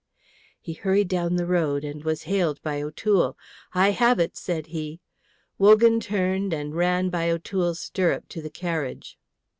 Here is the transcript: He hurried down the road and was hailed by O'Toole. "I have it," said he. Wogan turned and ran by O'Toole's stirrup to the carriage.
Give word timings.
He 0.59 0.73
hurried 0.73 1.09
down 1.09 1.35
the 1.35 1.45
road 1.45 1.83
and 1.83 2.03
was 2.03 2.23
hailed 2.23 2.59
by 2.63 2.81
O'Toole. 2.81 3.37
"I 3.75 3.91
have 3.91 4.17
it," 4.19 4.35
said 4.35 4.65
he. 4.73 4.99
Wogan 5.59 5.99
turned 5.99 6.53
and 6.53 6.73
ran 6.73 7.09
by 7.09 7.29
O'Toole's 7.29 7.79
stirrup 7.79 8.27
to 8.29 8.41
the 8.41 8.49
carriage. 8.49 9.19